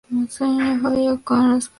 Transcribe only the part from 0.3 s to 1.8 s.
Falla con la espada.